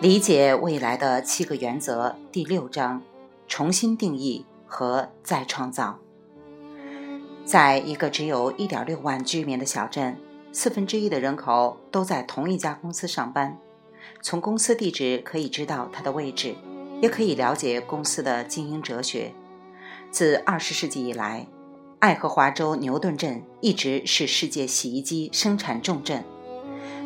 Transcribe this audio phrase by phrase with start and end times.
[0.00, 3.02] 理解未来的七个原则第六章：
[3.48, 5.98] 重新定义和再创造。
[7.44, 10.16] 在一个只有一点六万居民的小镇，
[10.52, 13.58] 四分之一的人口都在同一家公司上班。
[14.22, 16.54] 从公司地址可以知道它的位置，
[17.02, 19.32] 也可以了解公司的经营哲学。
[20.12, 21.48] 自二十世纪以来，
[21.98, 26.22] 爱荷华州牛顿镇一直是世界洗衣机生产重镇。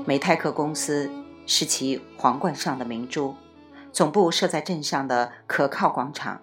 [0.05, 1.11] 美泰克公司。
[1.55, 3.35] 是其皇冠上的明珠，
[3.93, 6.41] 总部设在镇上的可靠广场。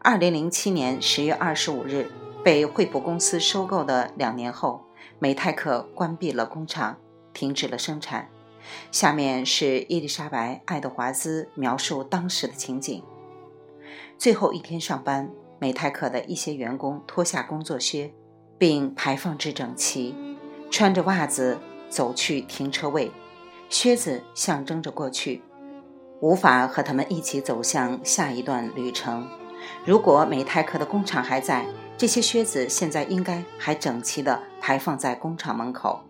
[0.00, 2.10] 二零零七年十月二十五日，
[2.44, 4.84] 被惠普公司收购的两年后，
[5.18, 6.98] 美泰克关闭了工厂，
[7.32, 8.28] 停止了生产。
[8.92, 13.02] 下面是伊丽莎白·爱德华兹描述当时的情景：
[14.18, 18.12] 最后一天上班，美泰克的一些员工脱下工作靴，
[18.58, 20.14] 并排放至整齐，
[20.70, 23.10] 穿着袜子走去停车位。
[23.68, 25.42] 靴子象征着过去，
[26.20, 29.28] 无法和他们一起走向下一段旅程。
[29.84, 31.66] 如果美泰克的工厂还在，
[31.96, 36.04] 这些靴子现在应该还整齐地排放在工厂门口。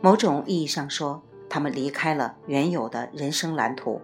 [0.00, 4.00] 某种意义上说，他们离开了原有的人生蓝图。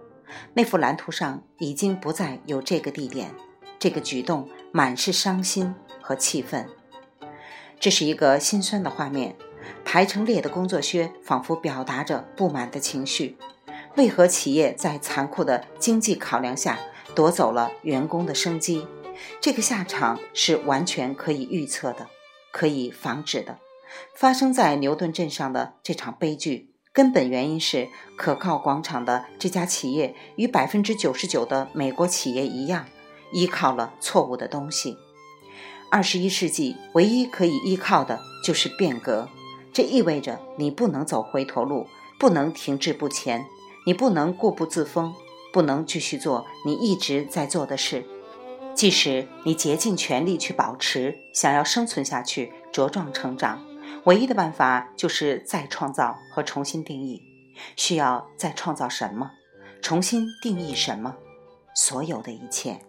[0.53, 3.31] 那幅蓝图上已经不再有这个地点。
[3.79, 6.67] 这个举动满是伤心和气愤。
[7.79, 9.35] 这是一个心酸的画面。
[9.85, 13.37] 排成列的工作靴，仿佛表达着不满的情绪。
[13.95, 16.79] 为何企业在残酷的经济考量下
[17.13, 18.87] 夺走了员工的生机？
[19.39, 22.07] 这个下场是完全可以预测的，
[22.51, 23.59] 可以防止的。
[24.15, 32.87] 发生在牛顿镇上的这场悲剧，根本原因是可靠广场的这家企业与百分之九十九的美国企业一样，
[33.31, 34.97] 依靠了错误的东西。
[35.91, 39.29] 二十一世纪唯一可以依靠的就是变革。
[39.73, 41.87] 这意味着你不能走回头路，
[42.19, 43.45] 不能停滞不前，
[43.85, 45.13] 你不能固步自封，
[45.51, 48.05] 不能继续做你一直在做的事。
[48.75, 53.63] 即使你竭尽全力去保持，想要生存下去、茁壮成长，
[54.05, 57.21] 唯一的办法就是再创造和重新定义。
[57.75, 59.31] 需要再创造什么？
[59.81, 61.15] 重新定义什么？
[61.75, 62.79] 所有的一切。